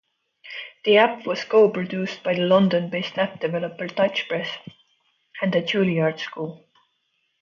The 0.83 0.97
app 0.97 1.27
was 1.27 1.43
co-produced 1.43 2.23
by 2.23 2.33
the 2.33 2.41
London-based 2.47 3.19
app 3.19 3.39
developer 3.39 3.85
Touchpress 3.87 4.47
and 5.43 5.53
The 5.53 5.61
Juilliard 5.61 6.19
School. 6.19 6.65